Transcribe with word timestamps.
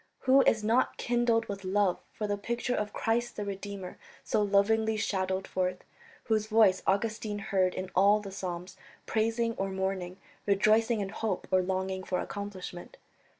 Who 0.21 0.41
is 0.47 0.63
not 0.63 0.97
kindled 0.97 1.45
with 1.45 1.63
love 1.63 1.99
for 2.11 2.25
the 2.25 2.35
picture 2.35 2.73
of 2.73 2.91
Christ 2.91 3.35
the 3.35 3.45
Redeemer 3.45 3.99
so 4.23 4.41
lovingly 4.41 4.97
shadowed 4.97 5.47
forth, 5.47 5.83
whose 6.23 6.47
voice 6.47 6.81
Augustine 6.87 7.37
heard 7.37 7.75
in 7.75 7.91
all 7.93 8.19
the 8.19 8.31
Psalms, 8.31 8.77
praising 9.05 9.53
or 9.59 9.69
mourning, 9.69 10.17
rejoicing 10.47 11.01
in 11.01 11.09
hope 11.09 11.47
or 11.51 11.61
longing 11.61 12.03
for 12.03 12.19
accomplishment? 12.19 12.97